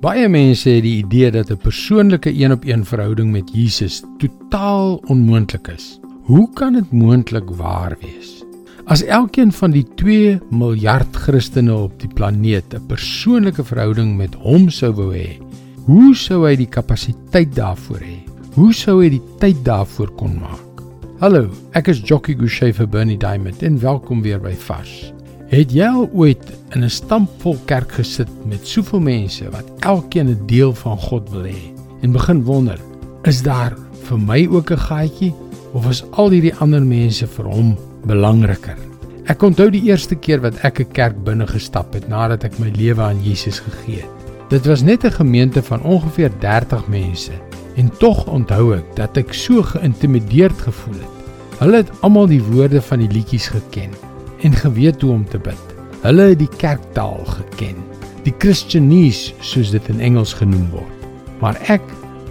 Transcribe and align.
Baie 0.00 0.30
mense 0.32 0.70
het 0.72 0.80
die 0.86 1.02
idee 1.02 1.28
dat 1.30 1.50
'n 1.52 1.60
persoonlike 1.60 2.30
een-op-een 2.32 2.84
verhouding 2.84 3.32
met 3.32 3.50
Jesus 3.52 4.02
totaal 4.18 4.96
onmoontlik 5.06 5.68
is. 5.68 6.00
Hoe 6.22 6.48
kan 6.52 6.72
dit 6.72 6.92
moontlik 6.92 7.50
waar 7.50 7.96
wees? 8.00 8.42
As 8.84 9.04
elkeen 9.04 9.52
van 9.52 9.70
die 9.70 9.86
2 9.94 10.38
miljard 10.50 11.16
Christene 11.16 11.74
op 11.74 12.00
die 12.00 12.08
planeet 12.14 12.74
'n 12.74 12.86
persoonlike 12.86 13.64
verhouding 13.64 14.16
met 14.16 14.34
Hom 14.34 14.70
sou 14.70 14.92
wou 14.92 15.12
hê, 15.14 15.36
hoe 15.84 16.16
sou 16.16 16.48
hy 16.48 16.56
die 16.56 16.68
kapasiteit 16.68 17.54
daarvoor 17.54 18.00
hê? 18.00 18.18
Hoe 18.54 18.72
sou 18.72 19.02
hy 19.02 19.08
die 19.10 19.22
tyd 19.38 19.64
daarvoor 19.64 20.10
kon 20.10 20.38
maak? 20.40 20.82
Hallo, 21.18 21.50
ek 21.72 21.88
is 21.88 22.00
Jockey 22.00 22.34
Gouchee 22.34 22.72
vir 22.72 22.88
Bernie 22.88 23.18
Diamond 23.18 23.62
en 23.62 23.80
welkom 23.80 24.22
weer 24.22 24.40
by 24.40 24.54
Vars. 24.54 25.12
Het 25.50 25.72
jy 25.74 25.82
al 25.90 26.04
ooit 26.14 26.44
in 26.76 26.84
'n 26.86 26.90
stampvol 26.90 27.56
kerk 27.66 27.92
gesit 27.98 28.28
met 28.46 28.66
soveel 28.66 29.00
mense 29.00 29.50
wat 29.50 29.70
elkeen 29.82 30.28
'n 30.28 30.46
deel 30.46 30.74
van 30.74 30.98
God 30.98 31.30
wil 31.30 31.42
hê 31.42 31.74
en 32.02 32.12
begin 32.12 32.42
wonder, 32.44 32.78
is 33.22 33.42
daar 33.42 33.74
vir 34.02 34.18
my 34.18 34.46
ook 34.46 34.70
'n 34.70 34.78
gaatjie 34.78 35.34
of 35.72 35.88
is 35.88 36.04
al 36.10 36.30
hierdie 36.30 36.54
ander 36.54 36.82
mense 36.82 37.26
vir 37.26 37.44
hom 37.44 37.76
belangriker? 38.06 38.78
Ek 39.24 39.42
onthou 39.42 39.70
die 39.70 39.82
eerste 39.82 40.14
keer 40.14 40.40
wat 40.40 40.54
ek 40.62 40.80
'n 40.80 40.92
kerk 40.92 41.24
binne 41.24 41.46
gestap 41.46 41.94
het 41.94 42.08
nadat 42.08 42.44
ek 42.44 42.58
my 42.58 42.70
lewe 42.76 43.02
aan 43.02 43.22
Jesus 43.22 43.58
gegee 43.58 44.00
het. 44.02 44.10
Dit 44.50 44.66
was 44.66 44.82
net 44.82 45.04
'n 45.04 45.10
gemeente 45.10 45.62
van 45.62 45.82
ongeveer 45.82 46.30
30 46.38 46.88
mense 46.88 47.32
en 47.76 47.90
tog 47.98 48.26
onthou 48.26 48.74
ek 48.74 48.96
dat 48.96 49.16
ek 49.16 49.34
so 49.34 49.62
geïntimideerd 49.62 50.58
gevoel 50.58 50.94
het. 50.94 51.14
Hulle 51.58 51.76
het 51.76 51.90
almal 52.00 52.26
die 52.26 52.42
woorde 52.42 52.82
van 52.82 52.98
die 52.98 53.10
liedjies 53.10 53.48
geken 53.48 54.09
en 54.42 54.52
geweet 54.52 55.02
hoe 55.02 55.12
om 55.12 55.24
te 55.24 55.38
bid. 55.38 55.74
Hulle 56.02 56.30
het 56.32 56.38
die 56.40 56.50
kerktaal 56.56 57.24
geken, 57.24 57.80
die 58.24 58.34
Christenese 58.38 59.34
soos 59.40 59.70
dit 59.70 59.88
in 59.92 60.00
Engels 60.00 60.32
genoem 60.36 60.68
word. 60.72 61.08
Maar 61.40 61.56
ek, 61.72 61.84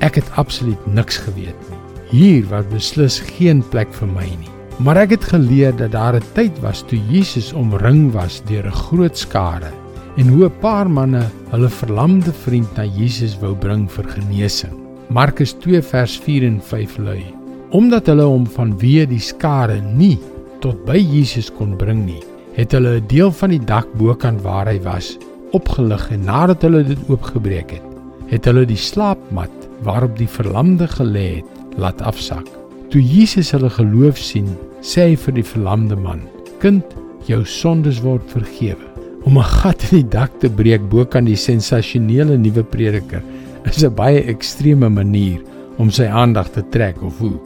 ek 0.05 0.21
het 0.21 0.31
absoluut 0.41 0.87
niks 0.93 1.17
geweet 1.17 1.67
nie. 1.69 1.81
Hier 2.09 2.45
was 2.49 2.65
beslis 2.71 3.19
geen 3.37 3.61
plek 3.73 3.91
vir 3.93 4.09
my 4.09 4.25
nie. 4.25 4.53
Maar 4.79 5.03
ek 5.03 5.17
het 5.17 5.25
geleer 5.33 5.75
dat 5.75 5.91
daar 5.91 6.15
'n 6.15 6.31
tyd 6.33 6.59
was 6.63 6.81
toe 6.87 6.99
Jesus 7.11 7.53
omring 7.53 8.11
was 8.11 8.41
deur 8.47 8.65
'n 8.65 8.81
groot 8.87 9.17
skare 9.17 9.71
en 10.17 10.27
hoe 10.27 10.45
'n 10.45 10.59
paar 10.59 10.89
manne 10.89 11.23
hulle 11.51 11.69
verlamde 11.69 12.33
vriend 12.33 12.75
na 12.75 12.85
Jesus 12.85 13.37
wou 13.39 13.55
bring 13.55 13.91
vir 13.91 14.05
genesing. 14.07 14.73
Markus 15.09 15.53
2 15.53 15.81
vers 15.81 16.17
4 16.17 16.43
en 16.43 16.61
5 16.61 16.97
lui: 16.97 17.23
Omdat 17.69 18.05
hulle 18.07 18.23
hom 18.23 18.47
vanweë 18.47 19.05
die 19.07 19.19
skare 19.19 19.81
nie 19.81 20.17
tot 20.59 20.85
by 20.85 20.97
Jesus 20.97 21.49
kon 21.49 21.77
bring 21.77 22.05
nie, 22.05 22.23
het 22.55 22.71
hulle 22.71 22.99
'n 22.99 23.07
deel 23.07 23.31
van 23.31 23.49
die 23.49 23.65
dak 23.65 23.87
bokant 23.97 24.41
waar 24.41 24.67
hy 24.67 24.79
was 24.83 25.17
opgelig 25.51 26.11
en 26.11 26.25
nadat 26.25 26.61
hulle 26.61 26.83
dit 26.83 27.09
oopgebreek 27.09 27.71
het, 27.71 27.85
het 28.29 28.45
hulle 28.45 28.65
die 28.65 28.77
slaapmat 28.77 29.51
waarop 29.85 30.17
die 30.17 30.29
verlamde 30.29 30.87
gelê 30.87 31.41
het, 31.41 31.49
laat 31.79 32.01
afsak. 32.01 32.45
Toe 32.89 33.01
Jesus 33.01 33.51
hulle 33.51 33.69
geloof 33.69 34.17
sien, 34.17 34.49
sê 34.81 35.09
hy 35.09 35.15
vir 35.15 35.33
die 35.39 35.45
verlamde 35.45 35.95
man: 35.95 36.21
"Kind, 36.59 36.85
jou 37.25 37.43
sondes 37.45 38.01
word 38.01 38.23
vergewe." 38.31 38.85
Om 39.23 39.37
'n 39.37 39.43
gat 39.43 39.91
in 39.91 40.01
die 40.01 40.09
dak 40.09 40.31
te 40.39 40.49
breek 40.49 40.89
bokant 40.89 41.27
die 41.27 41.35
sensasionele 41.35 42.37
nuwe 42.37 42.63
prediker 42.63 43.23
is 43.65 43.83
'n 43.83 43.95
baie 43.95 44.23
ekstreme 44.23 44.89
manier 44.89 45.41
om 45.77 45.89
sy 45.89 46.05
aandag 46.05 46.49
te 46.51 46.63
trek 46.69 47.01
of 47.01 47.17
hoe. 47.19 47.39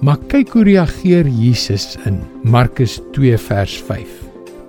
Maar 0.00 0.16
kyk 0.32 0.54
hoe 0.56 0.62
reageer 0.64 1.26
Jesus 1.28 1.98
in 2.08 2.22
Markus 2.42 3.00
2 3.12 3.36
vers 3.38 3.74
5. 3.84 4.08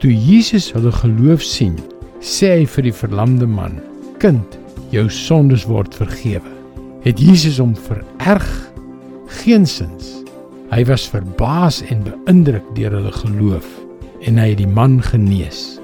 Toe 0.03 0.11
Jesus 0.11 0.73
hulle 0.75 0.91
geloof 0.91 1.43
sien, 1.45 1.77
sê 2.19 2.49
hy 2.57 2.65
vir 2.67 2.89
die 2.89 2.95
verlamde 2.95 3.47
man: 3.47 3.77
"Kind, 4.19 4.57
jou 4.91 5.05
sondes 5.07 5.63
word 5.69 5.95
vergewe." 5.95 6.51
Het 7.07 7.19
Jesus 7.19 7.61
hom 7.63 7.71
vererg? 7.87 8.49
Geensins. 9.41 10.19
Hy 10.69 10.83
was 10.85 11.07
verbaas 11.07 11.79
en 11.87 12.03
beïndruk 12.03 12.67
deur 12.75 12.91
hulle 12.99 13.15
geloof 13.23 13.67
en 14.27 14.37
hy 14.37 14.51
het 14.51 14.59
die 14.59 14.67
man 14.67 14.99
genees. 15.01 15.79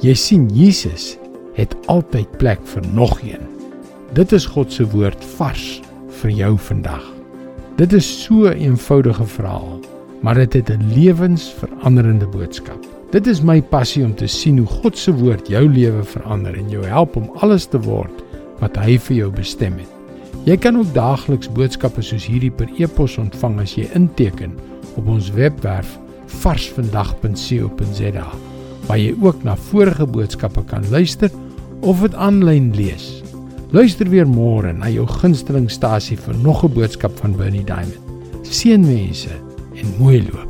Jy 0.00 0.16
sien 0.16 0.48
Jesus 0.48 1.18
het 1.60 1.76
altyd 1.92 2.38
plek 2.40 2.64
vir 2.72 2.88
nog 2.94 3.20
een. 3.20 3.44
Dit 4.16 4.32
is 4.32 4.48
God 4.48 4.72
se 4.72 4.88
woord 4.88 5.24
vars 5.36 5.82
vir 6.22 6.30
jou 6.32 6.56
vandag. 6.56 7.17
Dit 7.78 7.92
is 7.92 8.22
so 8.22 8.50
'n 8.50 8.58
eenvoudige 8.58 9.24
verhaal, 9.24 9.80
maar 10.20 10.34
dit 10.34 10.52
het 10.52 10.70
'n 10.70 10.92
lewensveranderende 10.94 12.26
boodskap. 12.26 12.86
Dit 13.10 13.26
is 13.26 13.40
my 13.40 13.62
passie 13.62 14.04
om 14.04 14.14
te 14.14 14.26
sien 14.26 14.58
hoe 14.58 14.66
God 14.66 14.98
se 14.98 15.14
woord 15.14 15.48
jou 15.48 15.68
lewe 15.68 16.04
verander 16.04 16.54
en 16.54 16.70
jou 16.70 16.84
help 16.84 17.16
om 17.16 17.30
alles 17.34 17.66
te 17.66 17.80
word 17.80 18.22
wat 18.58 18.76
hy 18.76 18.98
vir 18.98 19.16
jou 19.16 19.30
bestem 19.30 19.78
het. 19.78 19.88
Jy 20.44 20.56
kan 20.56 20.78
ook 20.78 20.94
daagliks 20.94 21.52
boodskappe 21.52 22.02
soos 22.02 22.26
hierdie 22.26 22.50
per 22.50 22.68
e-pos 22.78 23.18
ontvang 23.18 23.60
as 23.60 23.74
jy 23.74 23.88
inteken 23.94 24.52
op 24.96 25.06
ons 25.06 25.30
webwerf 25.30 25.98
varsvandag.co.za 26.26 28.26
waar 28.86 28.98
jy 28.98 29.14
ook 29.20 29.44
na 29.44 29.56
vorige 29.56 30.06
boodskappe 30.06 30.64
kan 30.64 30.90
luister 30.90 31.30
of 31.80 32.00
dit 32.00 32.14
aanlyn 32.14 32.74
lees. 32.74 33.22
Luister 33.70 34.08
weer 34.08 34.24
môre 34.24 34.72
na 34.72 34.88
jou 34.88 35.04
gunstelingstasie 35.04 36.16
vir 36.16 36.36
nog 36.40 36.64
'n 36.64 36.72
boodskap 36.72 37.12
van 37.20 37.36
Bernie 37.36 37.64
Diamond. 37.64 38.00
Seënwense 38.42 39.34
en 39.76 39.88
mooi 39.98 40.22
loop. 40.24 40.47